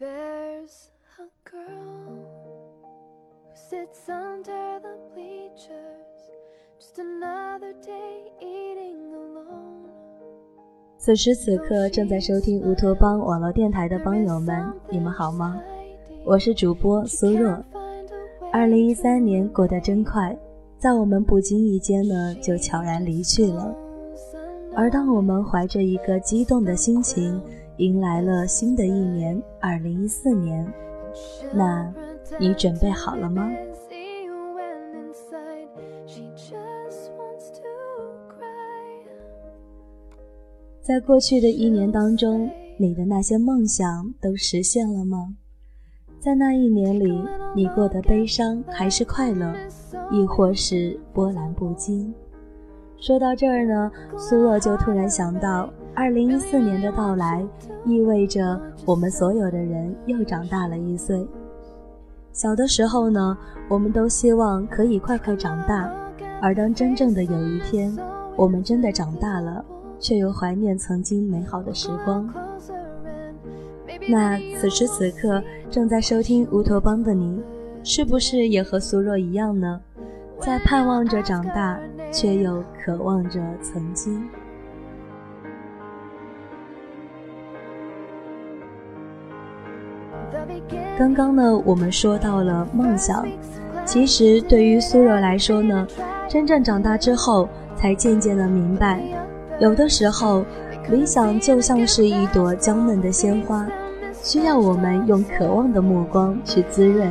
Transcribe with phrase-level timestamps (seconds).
[0.00, 2.24] There's a girl
[3.44, 6.16] who sits under the bleachers,
[6.78, 9.90] just another day eating alone.
[10.96, 15.60] 此时此刻正在收听乌托邦网络电台的帮友们，你们好吗？
[16.24, 17.62] 我是主播苏若。
[18.50, 20.34] 二零一三年过得真快，
[20.78, 23.76] 在我们不经意间呢，就悄然离去了。
[24.74, 27.38] 而当我们怀着一个激动的心情，
[27.80, 30.70] 迎来了新的一年，二零一四年。
[31.50, 31.90] 那，
[32.38, 33.50] 你准备好了吗？
[40.82, 45.34] 在过去的一年当中，你的那些梦想都实现了吗？
[46.18, 47.24] 在那一年里，
[47.56, 49.54] 你过得悲伤还是快乐，
[50.10, 52.12] 亦或是波澜不惊？
[52.98, 55.70] 说到这儿呢，苏洛就突然想到。
[55.94, 57.44] 二零一四年的到来，
[57.84, 61.26] 意味着我们所有的人又长大了一岁。
[62.32, 63.36] 小的时候呢，
[63.68, 65.92] 我们都希望可以快快长大，
[66.40, 67.94] 而当真正的有一天，
[68.36, 69.64] 我们真的长大了，
[69.98, 72.32] 却又怀念曾经美好的时光。
[74.08, 77.42] 那此时此刻正在收听乌托邦的你，
[77.82, 79.80] 是不是也和苏若一样呢？
[80.38, 81.78] 在盼望着长大，
[82.10, 84.22] 却又渴望着曾经。
[91.00, 93.26] 刚刚呢，我们说到了梦想。
[93.86, 95.86] 其实对于苏柔来说呢，
[96.28, 99.02] 真正长大之后，才渐渐的明白，
[99.58, 100.44] 有的时候，
[100.90, 103.66] 理想就像是一朵娇嫩的鲜花，
[104.22, 107.10] 需要我们用渴望的目光去滋润，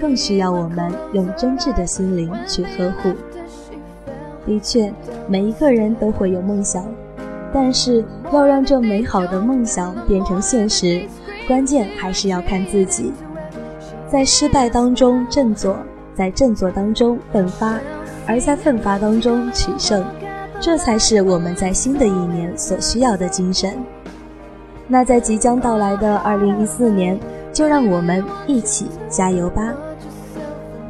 [0.00, 3.12] 更需要我们用真挚的心灵去呵护。
[4.44, 4.92] 的确，
[5.28, 6.84] 每一个人都会有梦想，
[7.52, 11.06] 但是要让这美好的梦想变成现实。
[11.50, 13.12] 关键还是要看自己，
[14.08, 15.76] 在失败当中振作，
[16.14, 17.76] 在振作当中奋发，
[18.24, 20.04] 而在奋发当中取胜，
[20.60, 23.76] 这才是我们在新的一年所需要的精神。
[24.86, 27.18] 那在即将到来的二零一四年，
[27.52, 29.74] 就让我们一起加油吧！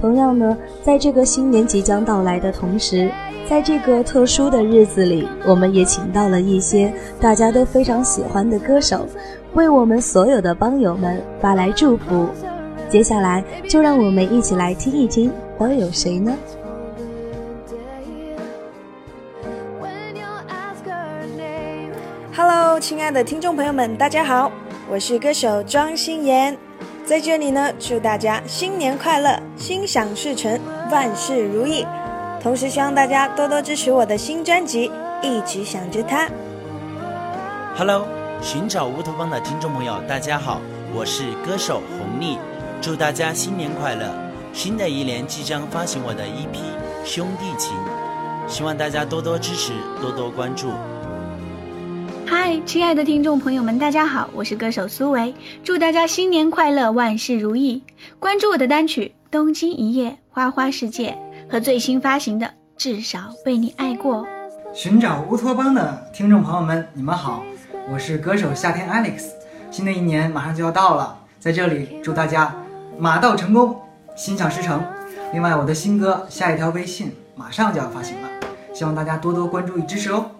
[0.00, 3.08] 同样呢，在这个新年即将到来的同时，
[3.48, 9.06] 在这个特殊的日子里，我们也请到了一些大家都非常喜欢的歌手。
[9.58, 12.28] 为我们所有的帮友们发来祝福。
[12.88, 16.32] 接下来，就让我们一起来听一听，都有谁呢
[22.36, 24.52] ？Hello，亲爱的听众朋友们，大家好，
[24.88, 26.56] 我是歌手庄心妍，
[27.04, 30.56] 在这里呢，祝大家新年快乐，心想事成，
[30.92, 31.84] 万事如意。
[32.40, 34.88] 同时，希望大家多多支持我的新专辑，
[35.20, 36.28] 一直想着他。
[37.76, 38.17] Hello。
[38.40, 40.60] 寻找乌托邦的听众朋友，大家好，
[40.94, 42.38] 我是歌手红丽，
[42.80, 44.14] 祝大家新年快乐！
[44.52, 46.56] 新的一年即将发行我的 EP
[47.04, 47.76] 《兄弟情》，
[48.48, 50.68] 希望大家多多支持，多多关注。
[52.26, 55.34] 嗨，亲爱的听众朋友们，大家好，我是歌手苏维，
[55.64, 57.82] 祝大家新年快乐，万事如意！
[58.20, 61.18] 关注我的单曲《东京一夜》《花花世界》
[61.52, 64.22] 和最新发行的《至少被你爱过》。
[64.72, 67.42] 寻找乌托邦的听众朋友们，你们好。
[67.90, 69.30] 我是歌手夏天 Alex，
[69.70, 72.54] 新的一年马上就要到了，在这里祝大家
[72.98, 73.80] 马到成功，
[74.14, 74.84] 心想事成。
[75.32, 78.28] 另外，我的新歌下一条微信马上就要发行了，
[78.74, 80.30] 希望大家多多关注与支持哦。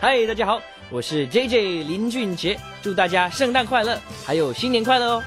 [0.00, 0.60] 嗨，大家好，
[0.90, 5.22] 我是 JJ 林俊杰，祝大家圣诞快乐，还有新年快乐哦。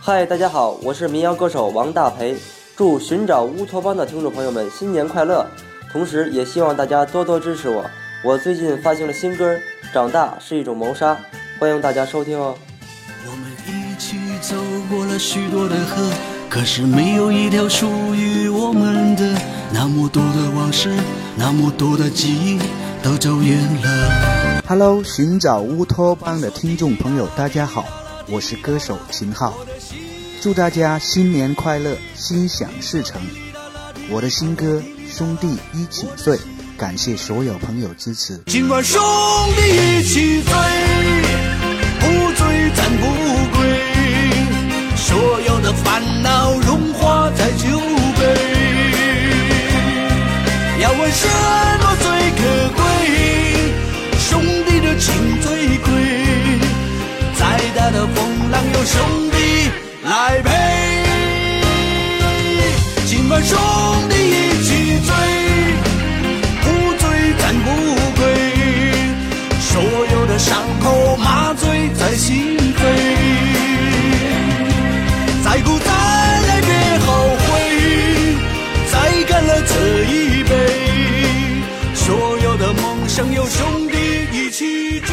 [0.00, 2.36] 嗨，大家好，我是民谣歌手王大培，
[2.76, 5.46] 祝寻找乌托邦的听众朋友们新年快乐，
[5.92, 7.84] 同时也希望大家多多支持我。
[8.24, 9.52] 我最近发行了新歌，
[9.92, 11.12] 《长大是一种谋杀》，
[11.58, 12.56] 欢迎大家收听哦。
[13.26, 14.54] 我们一起走
[14.88, 16.08] 过了许多的河，
[16.48, 19.36] 可是没有一条属于我们的。
[19.72, 20.96] 那么多的往事，
[21.36, 22.60] 那么多的记忆，
[23.02, 24.62] 都走远了。
[24.68, 27.84] Hello，寻找乌托邦的听众朋友，大家好，
[28.28, 29.52] 我是歌手秦昊，
[30.40, 33.20] 祝大家新年快乐，心想事成。
[34.08, 34.80] 我的新歌
[35.12, 36.36] 《兄弟一起醉》。
[36.82, 38.36] 感谢所有朋友支持。
[38.46, 39.00] 今晚兄
[39.54, 40.52] 弟一起醉，
[42.00, 42.44] 不醉
[42.74, 43.06] 咱不
[43.56, 43.62] 归。
[44.96, 47.78] 所有的烦恼融化在酒
[48.18, 48.26] 杯。
[50.80, 51.28] 要问什
[51.78, 52.42] 么最可
[52.74, 52.82] 贵？
[54.18, 55.86] 兄弟的情最贵。
[57.38, 59.00] 再大的风浪有兄
[59.30, 59.36] 弟
[60.02, 60.50] 来陪。
[63.06, 63.56] 今晚兄
[64.08, 64.11] 弟
[72.22, 72.78] 心扉，
[75.42, 75.90] 再孤单
[76.46, 76.70] 也别
[77.00, 77.06] 后
[77.42, 77.50] 悔，
[78.92, 78.94] 再
[79.28, 79.72] 干了这
[80.04, 80.54] 一杯，
[81.96, 83.96] 所有的梦想有兄弟
[84.32, 85.12] 一起追。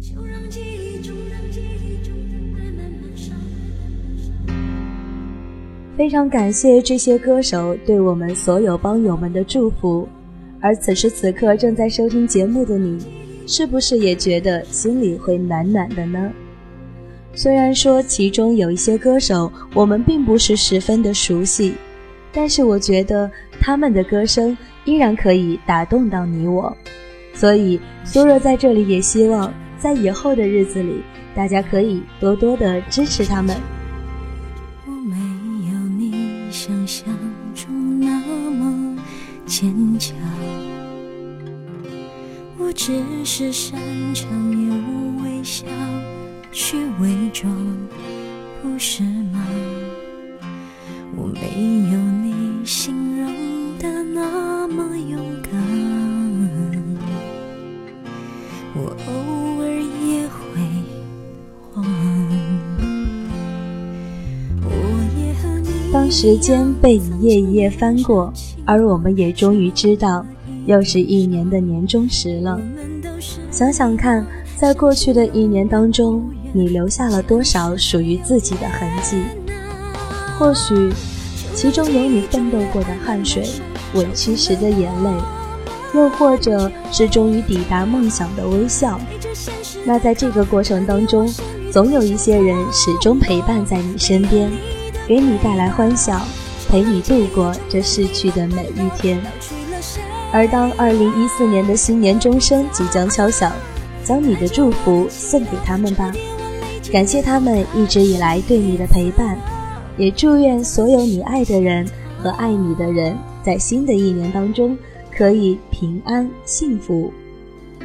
[0.00, 2.12] 就让记忆中，让记忆中
[2.52, 3.36] 慢慢悲伤。
[5.96, 10.08] 非常感谢这些歌手对我们所有帮友们的祝福。
[10.60, 12.98] 而此时此刻正在收听节目的你，
[13.46, 16.30] 是不是也觉得心里会暖暖的呢？
[17.34, 21.74] 虽然说其中有一些歌手我们并不是十分的熟悉，
[22.32, 26.76] 但是我觉得他们的歌声依然可以打动到你我，
[27.32, 31.02] 所以苏若在这里也希望在以后的日子里，
[31.36, 33.54] 大家可以多多的支持他们。
[34.84, 35.16] 我没
[35.70, 37.06] 有你想象
[37.54, 38.18] 中那
[38.50, 38.96] 么
[39.46, 40.17] 坚强，
[42.68, 42.92] 我只
[43.24, 43.80] 是擅
[44.12, 45.64] 长用微笑
[46.52, 47.50] 去伪装，
[48.62, 49.42] 不是吗？
[51.16, 51.40] 我没
[51.90, 52.34] 有你
[52.66, 53.32] 形容
[53.78, 55.50] 的那么勇敢，
[58.74, 59.66] 我偶尔
[60.06, 60.60] 也会
[61.72, 61.82] 慌。
[65.90, 68.30] 当时间被一页一页翻过。
[68.66, 70.26] 而我们也终于知道，
[70.68, 72.60] 又是一年的年终时了。
[73.50, 74.24] 想想看，
[74.54, 76.22] 在过去的一年当中，
[76.52, 79.16] 你留下了多少属于自己的痕迹？
[80.38, 80.92] 或许，
[81.54, 83.48] 其中有你奋斗过的汗水、
[83.94, 85.10] 委屈时的眼泪，
[85.94, 89.00] 又或者是终于抵达梦想的微笑。
[89.86, 91.26] 那在这个过程当中，
[91.72, 94.50] 总有一些人始终陪伴在你身边，
[95.06, 96.20] 给你带来欢笑。
[96.68, 99.18] 陪你度过这逝去的每一天，
[100.32, 103.52] 而当二零一四年的新年钟声即将敲响，
[104.04, 106.12] 将你的祝福送给他们吧，
[106.92, 109.38] 感谢他们一直以来对你的陪伴，
[109.96, 111.86] 也祝愿所有你爱的人
[112.22, 114.76] 和爱你的人在新的一年当中
[115.10, 117.12] 可以平安幸福。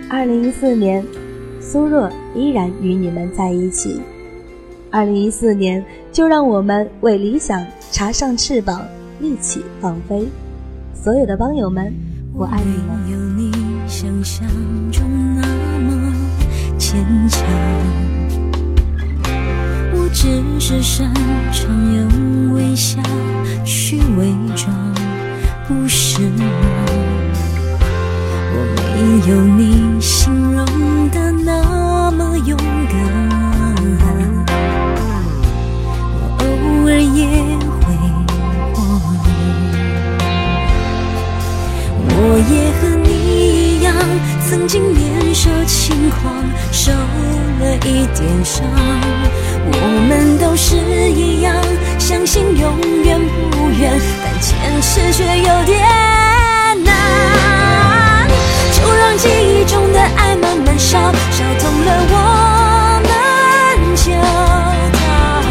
[0.09, 1.05] 二零一四年，
[1.61, 4.01] 苏若依然与你们在一起。
[4.91, 7.65] 二零一四年，就让我们为理想。
[7.91, 8.83] 插上翅膀，
[9.21, 10.27] 一起放飞。
[10.95, 11.93] 所有的帮友们，
[12.35, 12.94] 我爱你们。
[13.12, 13.51] 有你
[13.88, 14.47] 想象
[14.91, 15.03] 中
[15.35, 15.45] 那
[15.80, 16.13] 么
[16.80, 17.45] 坚强，
[19.94, 21.13] 我只是擅
[21.51, 23.00] 长用微笑
[23.63, 24.74] 去伪装，
[25.68, 26.44] 不是吗？
[28.56, 30.65] 我没有你形容
[31.12, 32.97] 的那么勇敢，
[36.19, 36.44] 我偶
[36.89, 37.52] 尔也。
[44.63, 46.33] 曾经年少轻狂，
[46.71, 48.63] 受了一点伤。
[49.65, 49.75] 我
[50.07, 50.77] 们都是
[51.12, 51.54] 一样，
[52.00, 53.19] 相信永远
[53.51, 53.92] 不远，
[54.24, 55.81] 但坚持却有点
[56.81, 58.25] 难。
[58.71, 62.15] 就让记忆中的爱慢慢烧，烧痛了我
[63.04, 63.12] 们
[63.98, 64.13] 就
[64.94, 65.44] 逃。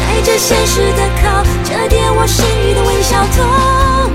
[0.00, 4.10] 带着现实的靠，折叠我剩余的微笑，痛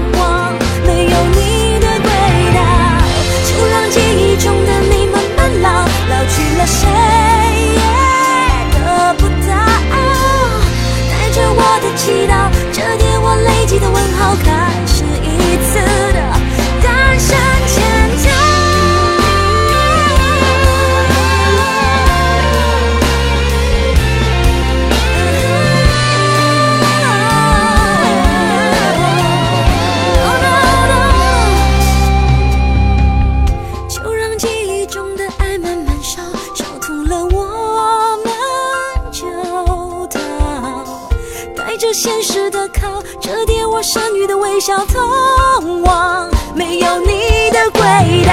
[41.81, 48.31] 这现实的考，折叠我剩余的微笑，通往没有你的轨道。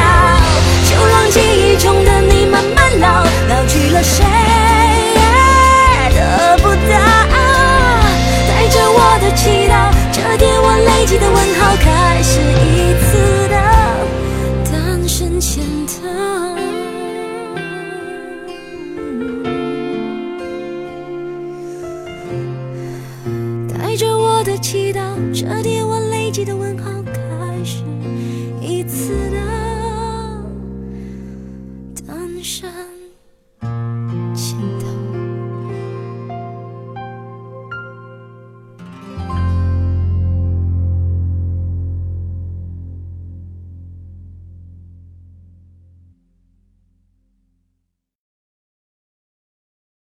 [0.84, 4.22] 就让记忆中的你慢慢老，老去了谁
[5.14, 5.22] 也
[6.14, 6.98] 得不到。
[8.50, 12.57] 带着我的祈祷，折叠我累积的问号，开始。
[32.38, 32.97] 人生。